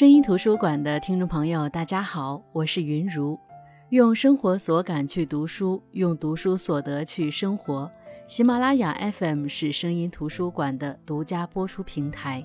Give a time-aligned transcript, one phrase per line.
[0.00, 3.38] 声音图书馆的听众朋友，大家好，我是云如，
[3.90, 7.92] 用生活所感去读书，用读书所得去生活。
[8.26, 12.42] 喜马拉雅 FM 是声音图书馆的独家播出平台。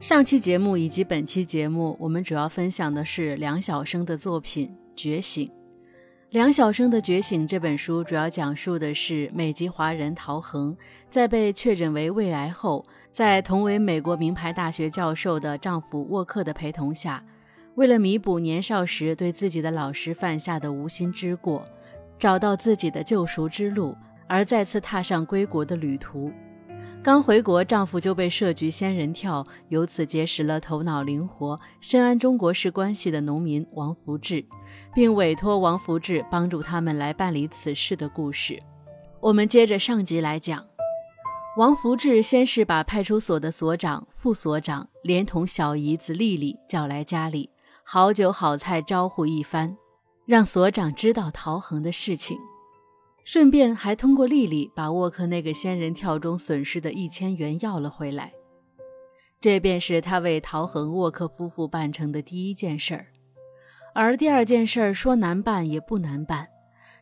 [0.00, 5.46] 上期节目以及本期节目，我们主要分享的是梁晓声的作品《觉醒》。
[6.30, 10.74] 梁晓声的《觉醒》这本书主要讲述的是美籍华人陶恒
[11.10, 17.22] 在被确诊为胃癌后，在同为美国名牌大学教授的丈夫沃克的陪同下，
[17.74, 21.62] 为了弥补年少时对自己的老师犯下的无心之过，
[22.18, 23.94] 找到自己的救赎之路，
[24.26, 26.32] 而再次踏上归国的旅途。
[27.02, 34.42] 刚回国，丈夫就被设局仙人跳，由此结识了头脑灵活、深谙中国式关系的农民王福志，
[34.94, 38.58] 并委托王福志帮助他们来办理此事的故事。
[39.20, 40.64] 我们接着上集来讲，
[41.54, 47.50] 王福志先是把派出所的所长、副所长连同小姨子丽丽叫来家里，
[47.84, 49.76] 好酒好菜招呼一番，
[50.24, 52.38] 让所长知道陶恒的事情。
[53.22, 58.32] 顺便还通过丽丽把沃克那个仙人跳中损失的一千元要了回来，
[59.38, 63.06] 这便是他为陶恒沃克夫妇办成的第一件事儿。
[63.94, 66.48] 而第二件事儿说难办也不难办，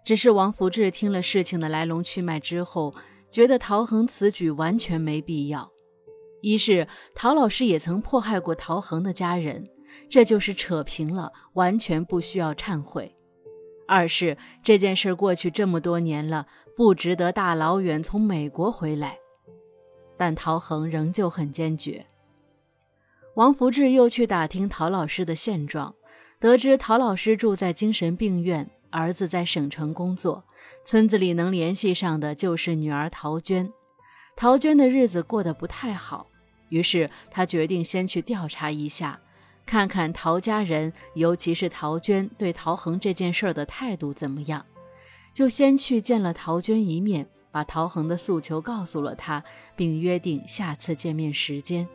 [0.05, 2.93] 只是王福志听了事情的来龙去脉之后，
[3.31, 5.70] 觉得陶恒此举完全没必要。
[6.42, 9.69] 一是陶老师也曾迫害过陶恒的家人，
[10.09, 13.14] 这就是扯平了，完全不需要忏悔。
[13.87, 19.19] 二是这件事过去这么多年了，不值得大老远从美国回来。
[20.17, 22.06] 但陶恒仍旧很坚决。
[23.37, 25.94] 王福志又去打听陶老师的现状，
[26.39, 30.44] 得知陶老师住在精神病院，儿子在省城工作，
[30.84, 33.72] 村子里能联系上的就是女儿陶娟。
[34.36, 36.26] 陶娟的日子过得不太好，
[36.69, 39.20] 于是他决定先去调查一下。
[39.66, 44.66] 看看陶家人，尤其是陶娟对陶恒这件事的态度怎么样，
[45.32, 49.44] 就先去见了陶娟一面，把陶恒的诉求告诉了他，
[49.76, 51.86] 并约定下次见面时间。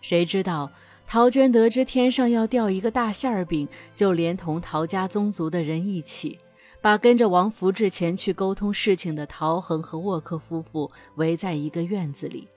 [0.00, 0.70] 谁知道
[1.06, 6.38] 陶娟得知天上要掉一个大馅儿饼，就连同陶家宗族的人一起，
[6.80, 12.48] 把跟着王福志前去沟通事情的陶恒和沃克夫妇围在一个院子里，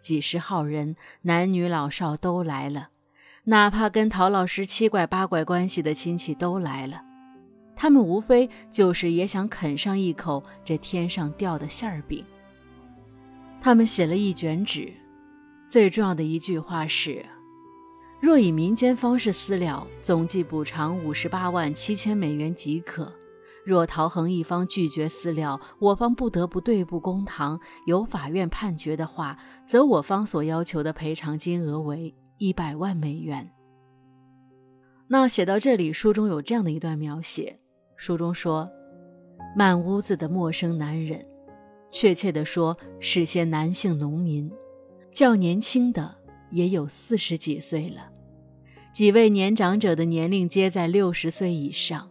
[0.00, 2.88] 几十号人，男女老少都来了。
[3.44, 7.02] 哪怕跟陶老师七拐八拐关系的亲戚都来了，
[7.76, 12.24] 他们无非就是也想啃上一口这天上掉的馅儿饼。
[13.60, 14.92] 他们写了一卷纸，
[15.68, 17.24] 最重要的一句话是：
[18.20, 23.12] 若以民间方式私了，总计补偿五十八万七千美元即可；
[23.64, 32.14] 若陶恒一方拒绝私了，我方不得不对簿公堂，由法院判决的话，则我方所要求的赔偿金额为。
[32.38, 33.50] 一百万美元。
[35.08, 37.58] 那写到这里，书中有这样的一段描写：
[37.96, 38.68] 书中说，
[39.56, 41.26] 满屋子的陌生男人，
[41.90, 44.52] 确切地说是些男性农民，
[45.10, 46.14] 较年轻的
[46.50, 48.08] 也有四十几岁了，
[48.92, 52.08] 几位年长者的年龄皆在六十岁以上。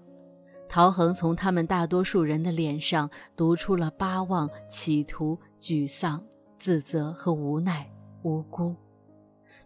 [0.67, 6.21] 陶恒从他们大多数人的脸上读出了巴望、企图、沮丧、
[6.59, 7.89] 自责和无奈、
[8.23, 8.75] 无辜。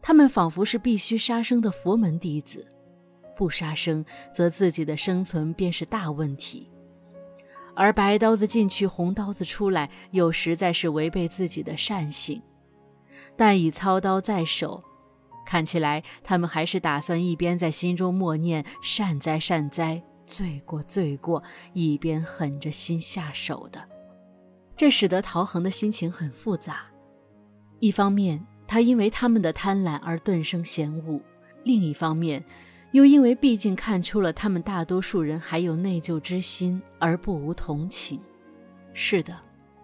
[0.02, 2.68] 他们仿佛是必须杀生的佛门弟子，
[3.36, 6.69] 不杀生，则自己的生存便是大问题；
[7.75, 12.41] 而白刀子进去，红刀子出来，又实在是违背自己的善性。
[13.39, 14.83] 但以操刀在手，
[15.45, 21.41] 看起来他们还是打算一边在心中默念“善哉善哉，罪过罪过”，
[21.72, 23.81] 一边狠着心下手的。
[24.75, 26.81] 这使得陶恒的心情很复杂，
[27.79, 28.45] 一方面。
[28.67, 31.19] 他因为他们的贪婪而顿生嫌恶，
[31.63, 32.44] 另一方面，
[32.91, 38.21] 又因为毕竟看出了他们大多数人还有内疚之心而不无同情。
[38.94, 39.36] 是的，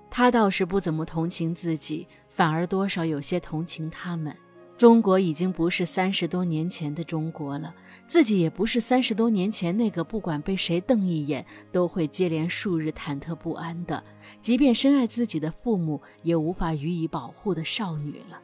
[0.09, 4.35] 他倒是不怎么同情自己，反而多少有些同情他们。
[4.77, 7.73] 中国已经不是三十多年前的中国了，
[8.07, 14.03] 自己也不是三十多年前那个不管被谁瞪一眼都会接连数日忐忑不安的，
[14.41, 18.37] 即便深爱自己的父母也无法予以保护的少女了。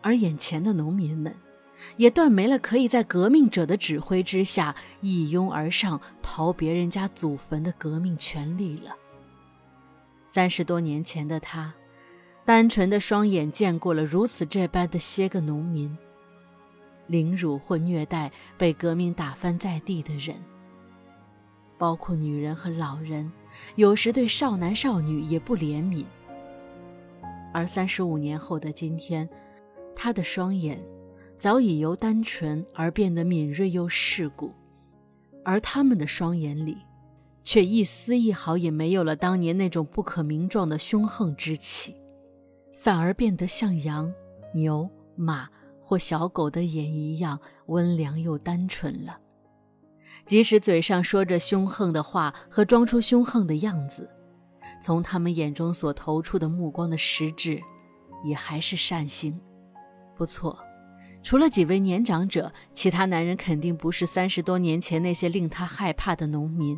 [0.00, 1.34] 而眼前的农民们，
[1.96, 8.94] 也断没了可以在革命者的指挥之下一拥而上刨别人家祖坟的革命权利了。
[10.36, 11.72] 三十多年前的他，
[12.44, 15.96] 单纯的双眼见过了如此这般的些个农民，
[17.06, 20.36] 凌辱或虐待被革命打翻在地的人，
[21.78, 23.32] 包括女人和老人，
[23.76, 26.04] 有时对少男少女也不怜悯。
[27.54, 29.26] 而三十五年后的今天。
[29.96, 30.78] 他的双眼
[31.38, 34.52] 早已由单纯而变得敏锐又世故，
[35.46, 36.76] 而他们的双眼里，
[37.46, 41.94] 却一丝一毫也没有了当年那种不可名状的凶横之气，
[42.76, 44.12] 反而变得像羊、
[44.52, 45.48] 牛、马
[45.80, 49.16] 或小狗的眼一样温良又单纯了。
[50.26, 54.10] 即使嘴上说着凶横的话和装出凶横的样子，
[54.82, 57.62] 从他们眼中所投出的目光的实质，
[58.24, 59.40] 也还是善心。
[60.16, 60.58] 不错，
[61.22, 66.76] 除了几位年长者，其他男人肯定不是三十多年前那些令他害怕的农民。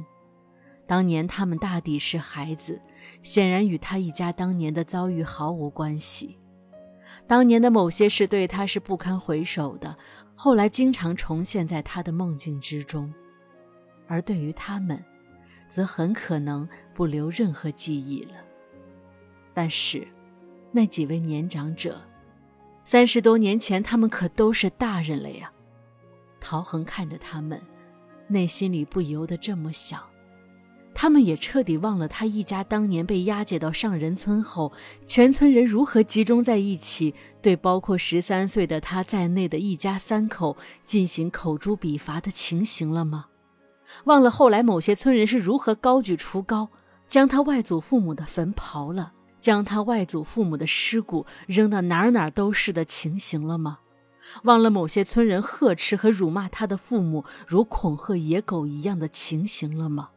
[0.88, 2.80] 当年他们大抵是孩子，
[3.22, 6.38] 显然与他一家当年的遭遇毫无关系。
[7.26, 9.94] 当年的某些事对他是不堪回首的，
[10.34, 13.12] 后来经常重现在他的梦境之中。
[14.06, 15.04] 而对于他们，
[15.68, 18.32] 则很可能不留任何记忆了。
[19.52, 20.08] 但是，
[20.72, 22.00] 那几位年长者，
[22.82, 25.52] 三十多年前他们可都是大人了呀。
[26.40, 27.60] 陶恒看着他们，
[28.26, 30.02] 内心里不由得这么想。
[31.00, 34.72] 他们也彻底忘了他一家当年被押解到上人村后，
[35.06, 43.26] 全村人如何集中在一起，对包括十三岁的他在内的一家三口进行口诛笔伐的情形了吗？
[44.06, 46.68] 忘了后来某些村人是如何高举锄高，
[47.06, 53.78] 将他外祖父母的坟刨了，将他外祖父母的尸骨扔到哪儿哪儿都是的情形了吗？
[54.42, 60.08] 忘了某些村人呵斥和辱骂他的父母如恐吓野狗一样的情形了吗？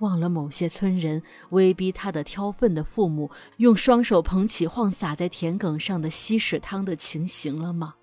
[0.00, 7.94] 忘了某些村人威逼他的挑粪的父母用双手捧起晃洒在田埂上的稀屎汤的情形了吗？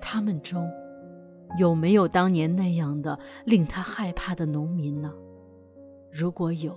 [0.00, 0.70] 他们中
[1.58, 5.12] 有没有当年那样的令他害怕的农民呢？
[6.12, 6.76] 如果有，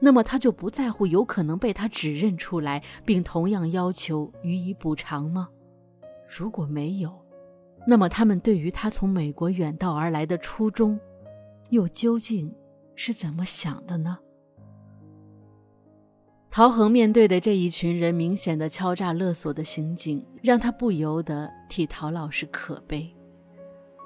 [0.00, 5.48] 那么他就不在乎有可能被他指认出来，并同样要求予以补偿吗？
[6.28, 7.12] 如果没有，
[7.86, 10.98] 那么他们对于他从美国远道而来的初衷，
[11.70, 12.52] 又究竟？
[12.96, 14.18] 是怎么想的呢？
[16.50, 23.12] 陶恒面对的这一群人明显的敲诈勒索的行径，让他不由得替陶老师可悲。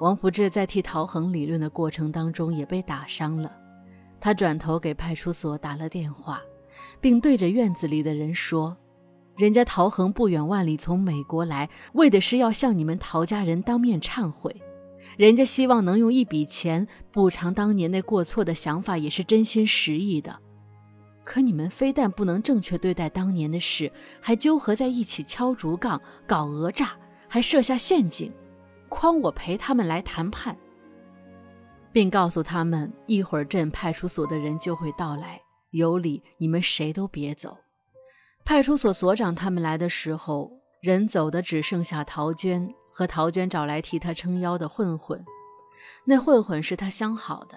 [0.00, 3.54] 王福志在替陶恒理论的过程当中也被打伤了，
[4.18, 6.40] 他转头给派出所打了电话，
[7.00, 8.74] 并对着院子里的人说
[9.36, 14.54] ：“人家陶恒不远万里从美国来，为的是要向你们陶家人当面忏悔。”
[15.18, 20.38] 人家希望能用一笔钱补偿当年那过错的想法，也是真心实意的。
[21.24, 26.92] 可你们非但不能正确对待当年的事，还纠合在一起敲竹杠、搞讹诈，
[27.26, 28.32] 还设下陷阱，
[28.88, 30.56] 诓我陪他们来谈判，
[31.90, 35.40] 并告诉他们一会儿镇派出所的人就会到来，
[35.72, 37.58] 有理你们谁都别走。
[38.44, 42.72] 派出所所长他们来的时候，人走的只剩下陶娟。
[42.98, 45.24] 和陶娟找来替他撑腰的混混，
[46.04, 47.56] 那混混是他相好的。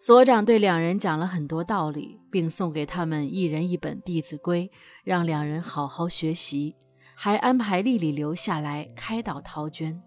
[0.00, 4.70] 所长对两人讲了很多道理，并送给他们一人一本《弟子规》，
[5.04, 6.74] 让两人好好学习，
[7.14, 10.02] 还安排丽丽留下来开导陶娟。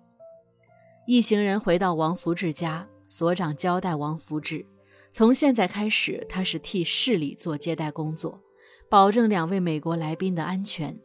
[1.06, 4.66] 一行人回到王福志家，所长交代王福志，
[5.12, 8.42] 从现在开始，他是替市里做接待工作，
[8.90, 11.00] 保证两位美国来宾的安全，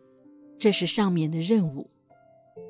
[0.58, 1.90] 这是上面的任务。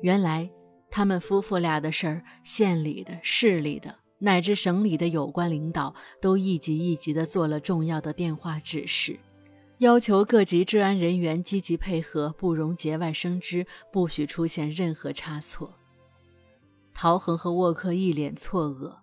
[0.01, 0.51] 原来。
[0.95, 9.19] 他们夫妇俩的事儿，县里的、市里的，乃至省里的有关领导都一级一级的做了重要的电话指示，
[9.79, 15.73] 要求各级治安人员积极配合，不容节外生枝，不许出现任何差错。
[16.93, 18.99] 陶恒和沃克一脸错愕：“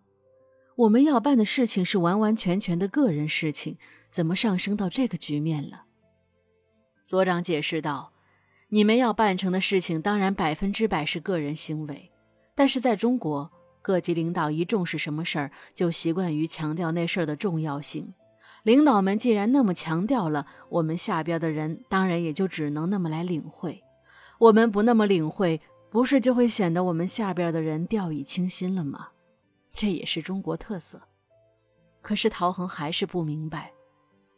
[0.77, 3.77] 我们要办的事情是完完全全的个人事情，
[4.11, 5.85] 怎么上升到这个局面了？”
[7.05, 8.12] 所长解释道。
[8.75, 12.11] 你们要办成的事情，当然百分之百是个人行为，
[12.55, 13.53] 但是在中国，
[13.83, 18.15] 各级领导一重视什么事儿，就习惯于强调那事儿的重要性。
[18.63, 23.83] 领导们既然那么强调了，我们下边的人当然也就只能那么来领会。
[24.39, 25.61] 我们不那么领会，
[25.91, 29.09] 不是就会显得我们下边的人掉以轻心了吗？
[29.75, 30.99] 这也是中国特色。
[32.01, 33.71] 可是陶恒还是不明白，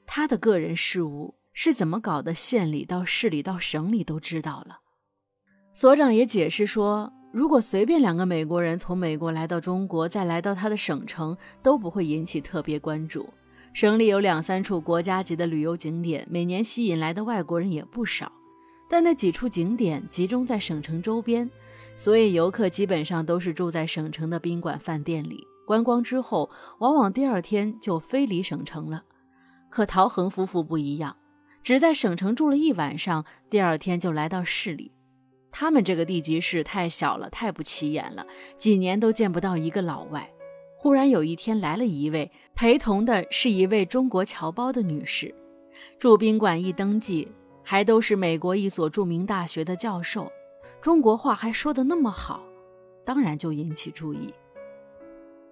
[0.04, 1.32] 他的个人事务。
[1.56, 2.34] 是怎么搞的？
[2.34, 4.80] 县里到市里到省里都知道了。
[5.72, 13.32] 所长也解释说，如果随便两个美国人从美国来到中国，再来到他的省城，都不会引起特别关注。
[13.72, 18.30] 省里有两三处国家级的旅游景点，每年吸引来的外国人也不少。
[18.90, 21.48] 但那几处景点集中在省城周边，
[21.96, 25.46] 所以游客基本上都是住在省城的宾馆、饭店里。
[25.66, 29.04] 观光之后，往往第二天就飞离省城了。
[29.70, 31.16] 可陶恒夫妇不一样。
[31.64, 34.92] 只在省城住了一晚上，第二天就来到市里。
[35.50, 38.26] 他们这个地级市太小了，太不起眼了，
[38.58, 40.30] 几年都见不到一个老外。
[40.76, 45.34] 忽然有一天来了一位，陪同的是一位中国侨胞的女士。
[45.98, 50.30] 住宾馆一登记，还都是美国一所著名大学的教授，
[50.82, 52.44] 中国话还说得那么好，
[53.06, 54.34] 当然就引起注意。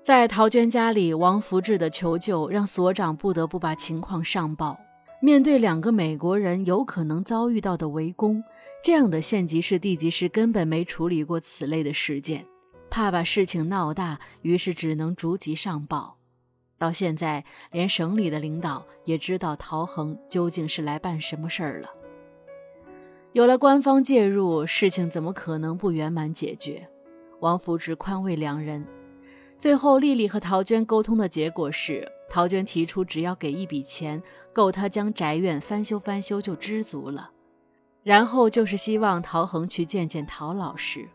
[0.03, 4.79] 在陶娟家里，王福志的求救让所长不得不把情况上报。
[5.25, 8.43] 面对两个美国人有可能遭遇到的围攻，
[8.83, 12.45] 这样的县级市、地级市根本没处理过此类的事件，
[12.91, 16.17] 怕把事情闹大，于是只能逐级上报。
[16.77, 21.89] 到现在，连省里的领导也知道陶恒究竟是来办什么事儿了。
[23.33, 26.85] 有了官方介入，事情怎么可能不圆满解决？
[27.39, 28.85] 王福之宽慰两人。
[29.57, 34.23] 最后，丽丽和陶娟沟通的结果是，陶娟提出只要给一笔钱，
[34.55, 37.31] 够他将宅院翻修翻修就知足了。
[38.03, 41.07] 然后就是希望陶恒去见见陶老师。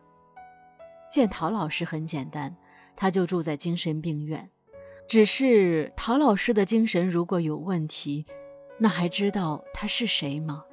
[1.12, 2.56] 见陶老师很简单，
[2.96, 4.48] 他就住在精神病院。
[5.08, 8.28] 只是陶老师的精神如果有问题，
[8.78, 10.66] 那还知道他是谁吗？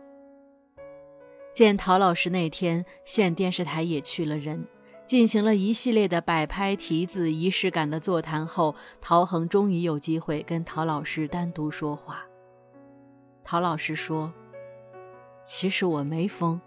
[1.54, 4.62] 见陶老师那天，县电视台也去了人。
[5.06, 12.24] 进行了一系列的摆拍、题字、仪式感的座谈后，陶恒终于有机会跟陶老师单独说话。
[13.44, 14.32] 陶老师说
[15.44, 16.58] ：“其实我没疯。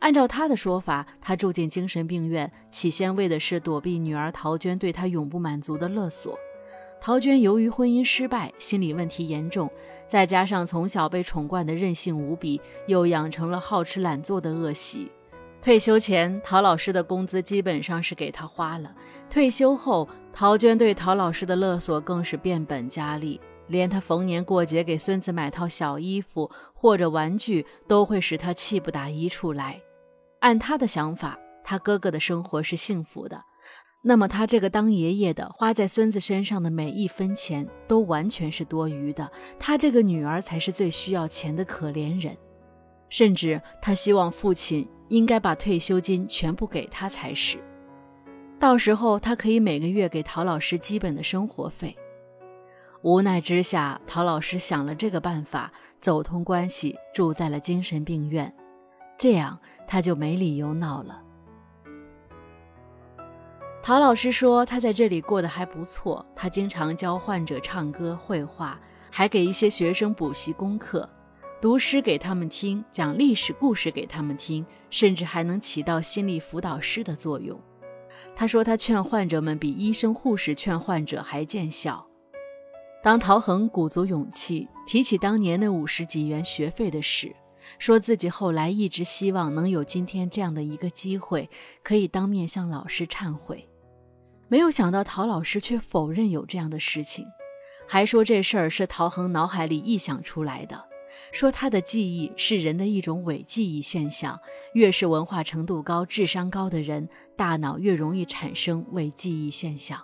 [0.00, 6.38] 按照他的说法，他住进精神病院，起先为的是躲避女儿陶娟对他永不满足的勒索。
[7.00, 9.70] 陶娟由于婚姻失败，心理问题严重，
[10.06, 15.10] 再加上从小被宠惯的任性无比，又养成了好吃懒做的恶习。”
[15.60, 18.94] 退休前，陶老师的工资基本上是给他花了。
[19.28, 29.80] 退休后，陶娟对陶老师的勒索更是变本加厉，连他逢年过节给孙子买套小衣服或者玩具，都会使他气不打一处来。
[30.40, 33.42] 按他的想法，他哥哥的生活是幸福的，
[34.00, 39.28] 那么他这个当爷爷的花在孙子身上的每一分钱都完全是多余的。
[39.58, 42.34] 他这个女儿才是最需要钱的可怜人，
[43.10, 44.88] 甚至他希望父亲。
[45.08, 47.58] 应该把退休金全部给他才是，
[48.58, 51.96] 到时候他可以每个月给陶老师基本的生活费。
[53.02, 58.52] 无奈之下，陶老师想了这个办法，走通关系住在了精神病院，
[59.16, 61.22] 这样他就没理由闹了。
[63.80, 68.78] 陶老师说他在这里过得还不错，他经常教患者唱歌、绘画，
[69.10, 71.08] 还给一些学生补习功课。
[71.60, 77.60] 读诗给他们听，讲历史故事给他们听，甚至还能起到心理辅导师的作用。
[78.36, 82.06] 他说，他劝患者们比医生、护士劝患者还见效。
[83.02, 87.34] 当陶恒鼓足勇气提起当年那五十几元学费的事，
[87.80, 91.50] 说自己后来一直希望能有今天这样的一个机会，
[91.82, 93.68] 可以当面向老师忏悔，
[94.46, 97.26] 没有想到陶老师却否认有这样的事情，
[97.88, 100.87] 还说这事儿是陶恒脑海里臆想出来的。
[101.32, 104.38] 说他的记忆是人的一种伪记忆现象，
[104.74, 110.00] 越是文化程度高、智商高的人，大脑越容易产生伪记忆现象。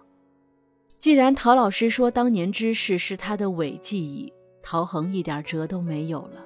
[0.98, 6.44] 既然陶老师说当年之事是他的伪记忆，陶恒一点辙都没有了。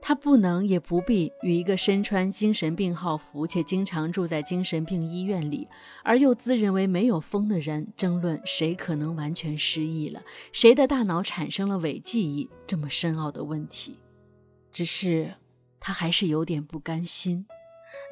[0.00, 5.68] 他不能也不必与一个身穿精神病号服且经常住在精神病医院里
[6.02, 13.98] 而又自认为没有疯的人争论谁可能完全失忆了，谁的大脑产生了伪记忆这么深奥的问题。
[14.70, 15.34] 只是
[15.80, 17.46] 他还是有点不甘心，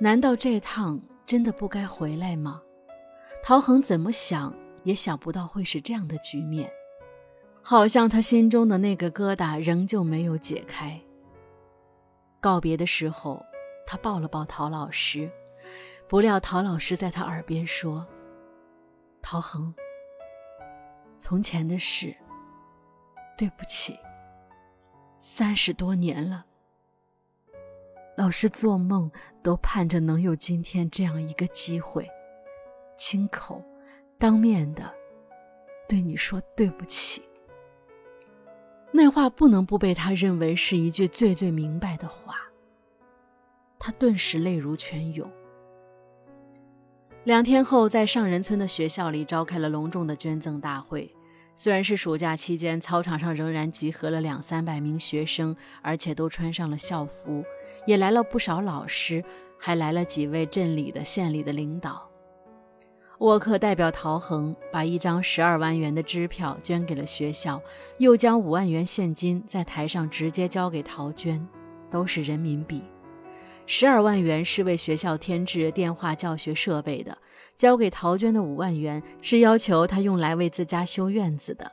[0.01, 2.61] 难道这趟真的不该回来吗？
[3.43, 4.53] 陶恒怎么想
[4.83, 6.69] 也想不到会是这样的局面，
[7.63, 11.01] 好像他心中的那个疙瘩仍旧没有解开。
[12.47, 13.45] 告别的时候，
[13.85, 15.29] 他抱了抱陶老师，
[16.07, 18.07] 不料陶老师在他耳边说
[19.21, 19.75] ：“陶恒，
[21.19, 22.15] 从前的事，
[23.37, 23.99] 对不起。
[25.19, 26.47] 三十多年了，
[28.17, 29.11] 老师做梦
[29.43, 32.09] 都盼着能有今天这样一个机会，
[32.97, 33.61] 亲口、
[34.21, 34.95] 当面的
[35.89, 37.21] 对你说对不起。”
[38.97, 42.35] 那话不能不被他认为是一句最最明白的话。
[43.79, 45.31] 他顿时泪如泉涌。
[47.25, 51.15] 两天后，在上仁村的学校里召开了隆重的捐赠大会。
[51.55, 57.45] 虽然是暑假期间，操场上仍然集合了两三百名学生，而且都穿上了校服，
[57.87, 59.23] 也来了不少老师，
[59.59, 62.11] 还来了几位镇里的、县里的领导。
[63.19, 67.61] 沃克代表陶恒把一张十二万元的支票捐给了学校，
[67.99, 71.47] 又将五万元现金在台上直接交给陶娟，
[71.91, 72.85] 都是人民币。
[73.65, 77.17] 十二万元是为学校添置电话教学设备的，
[77.57, 81.73] 交给陶娟的五万元是要求她用来为自家修院子的。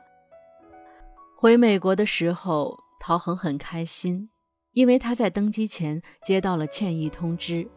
[1.36, 4.30] 回美国的时候，陶恒很开心，
[4.72, 7.68] 因为他在登机前接到了歉意通知。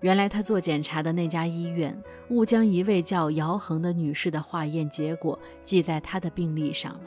[0.00, 1.96] 原来他做检查的那家医院
[2.30, 7.00] 误将一位叫姚恒的女士的化验结果记在他的病历上了。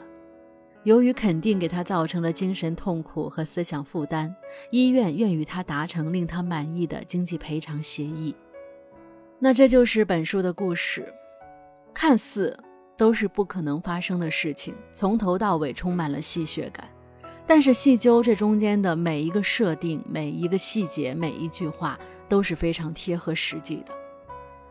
[0.84, 4.34] 由于肯定给他造成了精神痛苦和思想负担，
[4.70, 8.34] 医院愿与他达成令他满意的经济赔偿协议。
[9.38, 11.06] 那这就是本书的故事，
[11.94, 12.58] 看似
[12.96, 16.88] 都是不可能发生的事情，从头到尾充满了戏谑感。
[17.46, 21.98] 但是细究这中间的每一个设定、每一个细节、每一句话，
[22.32, 23.92] 都是非常贴合实际的。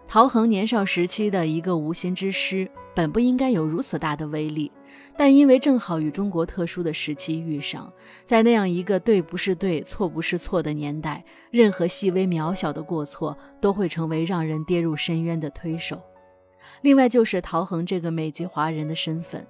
[0.08, 4.72] 陶恒年少时期的一个无心之失，本不应该有如此大的威力，
[5.15, 7.94] 但因为正好与中国特殊的时期遇上，
[8.25, 16.01] 在那样一个对不是对、错不是错的年代，任何细微渺小的过错都会成为让人跌入深渊的推手。
[16.82, 19.46] 另外就是陶恒这个美籍华人的身份，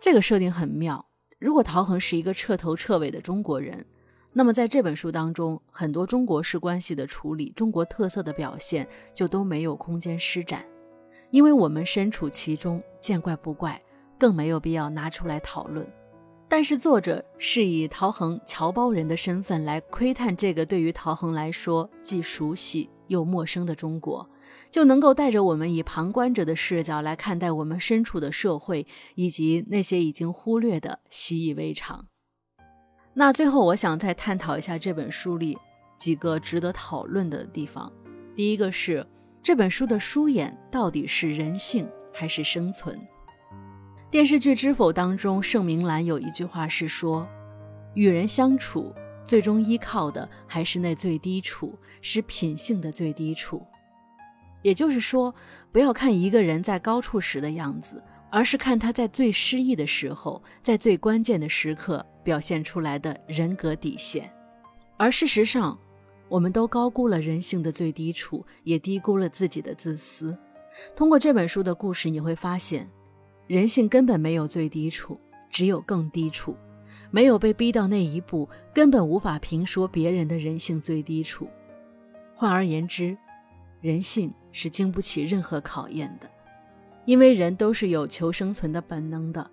[0.00, 1.04] 这个设定很妙。
[1.38, 3.84] 如果陶恒是一个彻头彻尾的中国人，
[4.38, 10.62] 那么在这本书当中，很多中国式关系的处理、中国特色的表现就都没有空间施展，
[11.30, 13.80] 因为我们身处其中，见怪不怪，
[14.18, 15.90] 更没有必要拿出来讨论。
[16.50, 24.28] 但是作者是以陶恒侨胞人的身份来窥探这个对于陶恒来说既熟悉又陌生的中国。
[24.70, 32.04] 就能够带着我们以旁观者的视角来看待我们身处的社会，以及那些已经忽略的习以为常。
[33.18, 35.56] 那最后，我想再探讨一下这本书里
[35.96, 37.90] 几个值得讨论的地方。
[38.34, 39.04] 第一个是
[39.42, 43.00] 这本书的书眼到底是人性还是生存？
[44.10, 47.26] 电视剧《知否》当中，盛明兰有一句话是说
[47.96, 53.64] ：“与人相处，最终依靠的还是那最低处，是品性的最低处。”
[54.60, 55.34] 也就是说，
[55.72, 64.30] 不要看一个人在高处时的样子，而是看他在最失意的时候，在最关键的时刻表现出来的人格底线。
[64.96, 65.78] 而事实上，
[66.28, 70.36] 我们都高估了人性的最低处，也低估了自己的自私。
[70.94, 72.88] 通过这本书的故事，你会发现，
[73.46, 75.18] 人性根本没有最低处，
[75.50, 76.56] 只有更低处。
[77.10, 81.48] 没有被逼到那一步，根本无法评说别人的人性最低处。
[82.34, 83.16] 换而言之，
[83.80, 84.32] 人性。
[84.58, 86.26] 是经不起任何考验的，
[87.06, 89.50] 因为人都是有求生存的本能的。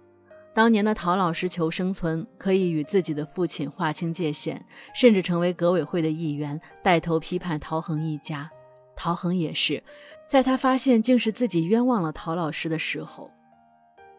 [0.53, 4.63] 当年的陶老师求生存，可以与自己的父亲划清界限，
[4.93, 8.51] 甚至成为革委会的一员，带头批判陶恒一家。
[8.95, 9.81] 陶恒也是，
[10.27, 13.31] 在他发现竟是自己冤枉了陶老师的时候，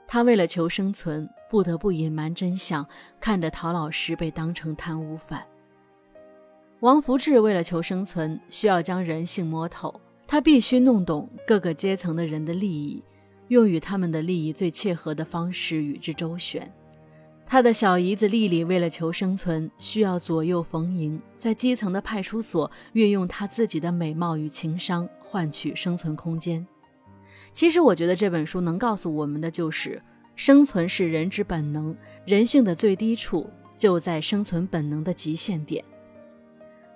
[0.09, 2.85] 他为了求生存，不得不隐瞒真相，
[3.21, 5.45] 看着陶老师被当成贪污犯。
[6.81, 10.01] 王福志为了求生存，需要将人性摸透。
[10.27, 13.03] 他必须弄懂各个阶层的人的利益，
[13.49, 16.71] 用与他们的利益最切合的方式与之周旋。
[17.47, 26.67] 他的小姨子丽丽为了求生存，需要左右逢迎，在基层的派出所运用她自己的美貌与情商换取生存空间。
[27.53, 30.03] 其实，我觉得这本书能告诉我们的就是，
[30.35, 35.85] 生存是人之本能，人性的最低处就在生存本能的极限点。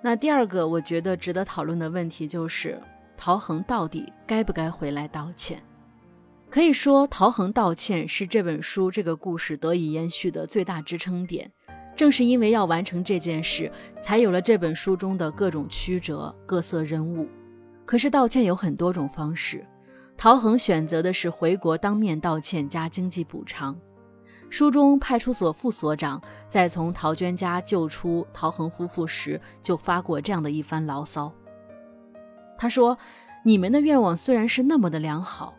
[0.01, 2.81] 那第二个，我觉得值得讨论的问题就是。
[3.21, 5.61] 陶恒到底该不该回来道歉？
[6.49, 11.51] 可以说，陶恒道歉是这本书这个故事得以延续的最大支撑点。
[11.95, 17.27] 正是因为要完成这件事，才有了这本书中的各种曲折、各色人物。
[17.85, 19.63] 可是道歉有很多种方式，
[20.17, 23.77] 陶恒选择的是回国当面道歉加经济补偿。
[24.49, 31.31] 书中派出所副所长在从陶娟家救出陶恒夫妇时，就发过这样的一番牢骚。
[32.57, 32.97] 他说
[33.45, 35.53] ：“你们的愿望虽然是那么的良好，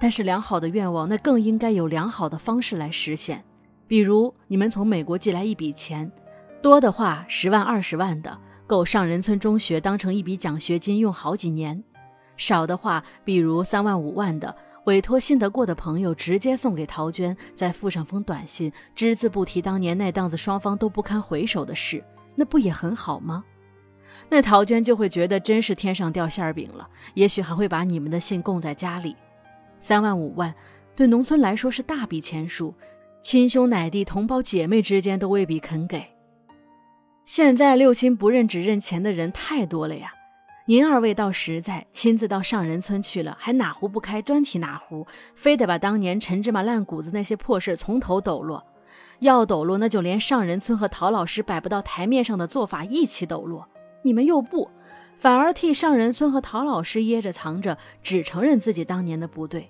[0.00, 3.44] 但是良好的愿望那更应该有良好的方式来实现。
[3.86, 6.10] 比如你们从美国寄来一笔钱，
[6.62, 11.82] 多的话十万二十万的，够上仁村中学当成一笔奖学金用好几年；
[12.36, 23.42] 少的话，比如三万五万的，委托信得过的朋友直接送给陶娟，再附上封短信，只字不提当年那档子双方都不堪回首的事，那不也很好吗？”
[24.28, 29.16] 那陶娟就会觉得真是天上掉馅儿饼了，也许还会把你们的信供在家里。
[29.78, 30.54] 三万五万，
[30.94, 32.74] 对农村来说是大笔钱数，
[33.22, 36.04] 亲兄奶弟、同胞姐妹之间都未必肯给。
[37.24, 40.12] 现在六亲不认只认钱的人太多了呀！
[40.66, 48.64] 您二位倒实在，亲自到上人村去了，还哪壶不开专提哪壶，非得把当年陈芝麻烂谷子那些破事从头抖落。
[49.20, 53.66] 要抖落，那就连上人村和陶老师摆不到台面上的做法一起抖落。
[54.02, 54.70] 你们又不，
[55.18, 59.68] 反而替上人村和陶老师掖着藏着，只承认自己当年的不对。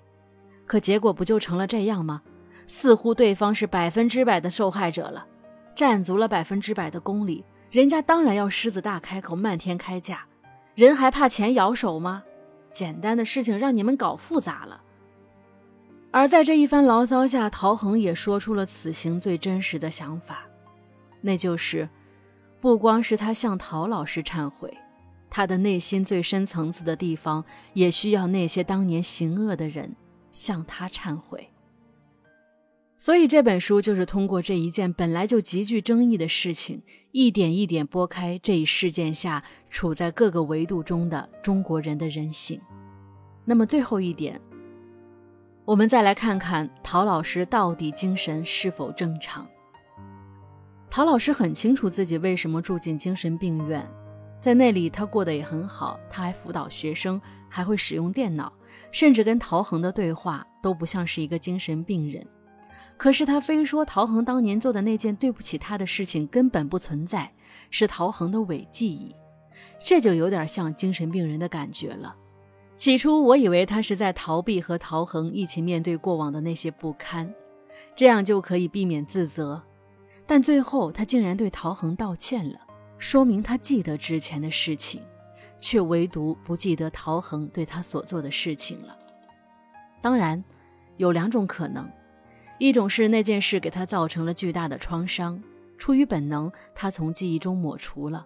[0.65, 2.21] 可结果不就成了这样吗？
[2.67, 5.25] 似乎对方是百分之百的受害者了，
[5.75, 10.23] 占足了百分之百的公理，人家当然要狮子大开口，漫天开价。
[10.75, 12.23] 人还怕钱咬手吗？
[12.69, 14.81] 简单的事情让你们搞复杂了。
[16.11, 20.45] 而在这一番牢骚下，陶恒也说出了此行最真实的想法，
[21.21, 21.89] 那就是，
[22.61, 24.71] 不光是他向陶老师忏悔，
[25.29, 29.95] 他的内心最深层次的地方，也需要那些当年行恶的人
[30.31, 31.49] 向他忏悔。
[32.97, 42.59] 所以这本书就是通过这一件本来就极具争议的事情，一点一点拨开这一事件下处在各个维度中的中国人的人性。
[43.45, 44.39] 那么最后一点，
[45.63, 49.47] 我们再来看看陶老师到底精神是否正常。
[50.89, 53.87] 陶老师很清楚自己为什么住进精神病院，
[54.39, 58.51] 在那里他过得也很好，他还辅导学生，还会使用电脑，
[58.91, 62.25] 甚至跟陶恒的对话都不像是一个精神病人。
[62.95, 67.31] 可是他非说陶恒当年做的那件对不起他的事情根本不存在，
[67.69, 69.15] 是陶恒的伪记忆，
[69.83, 72.15] 这就有点像精神病人的感觉了。
[72.75, 77.33] 起初我以为他是在逃避和陶恒一起面对过往的那些不堪，
[77.95, 79.61] 这样就可以避免自责。
[80.25, 82.59] 但最后他竟然对陶恒道歉了，
[82.99, 85.01] 说明他记得之前的事情，
[85.57, 88.95] 却唯独不记得陶恒对他所做的事情了。
[90.01, 90.43] 当然，
[90.97, 91.89] 有两种可能。
[92.57, 95.41] 一种是那件事给他造成了巨大的创伤，
[95.77, 98.25] 出于本能，他从记忆中抹除了；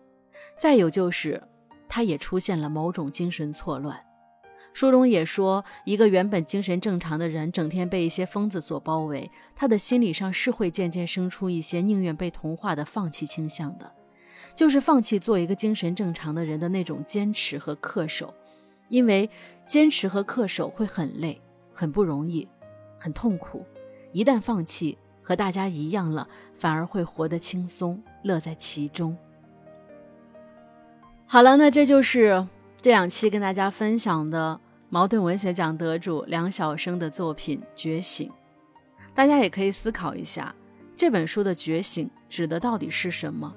[0.57, 1.41] 再有就是，
[1.88, 4.03] 他也出现了某种精神错乱。
[4.73, 13.91] 书中也说，一个原本精神正常的人，整天被一些疯子所包围，他的心理上是会渐渐生出一些宁愿被同化的放弃倾向的，
[14.56, 18.34] 就是放弃做一个精神正常的人的那种坚持和恪守，
[18.89, 19.30] 因为
[19.66, 21.42] 坚持和恪守会很累，
[21.74, 22.48] 很不容易，
[23.00, 23.66] 很痛苦。
[24.12, 29.18] 一旦放弃，和大家一样了，反而会活得轻松，乐在其中。
[31.26, 32.48] 好了，那这就是
[32.80, 38.30] 这两期跟大家分享的茅盾文学奖得主梁晓声的作品《觉醒》。
[39.16, 40.54] 大家也可以思考一下，
[40.96, 43.52] 这本书的觉醒指的到底是什么？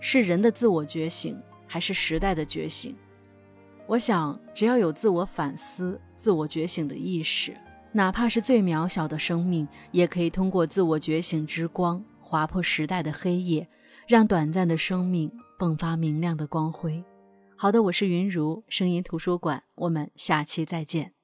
[0.00, 2.96] 是人的自我觉醒，还是时代的觉醒？
[3.86, 7.56] 我想，只要有自我反思、自我觉醒的意识。
[7.90, 13.66] 哪怕是最渺小的生命，也可以通过自我觉醒之光，划破时代的黑夜，
[14.06, 17.02] 让短暂的生命迸发明亮的光辉。
[17.56, 21.17] 好的，我是云如声音图书馆，我们下期再见。